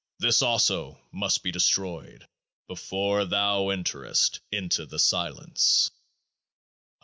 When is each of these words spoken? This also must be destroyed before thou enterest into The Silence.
This 0.17 0.41
also 0.41 0.99
must 1.11 1.43
be 1.43 1.51
destroyed 1.51 2.27
before 2.67 3.23
thou 3.25 3.65
enterest 3.69 4.39
into 4.51 4.87
The 4.87 4.97
Silence. 4.97 5.91